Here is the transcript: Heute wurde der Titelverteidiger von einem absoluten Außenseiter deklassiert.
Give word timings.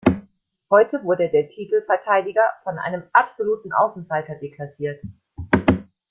Heute 0.71 1.03
wurde 1.03 1.29
der 1.29 1.47
Titelverteidiger 1.49 2.41
von 2.63 2.79
einem 2.79 3.03
absoluten 3.13 3.71
Außenseiter 3.71 4.33
deklassiert. 4.33 4.99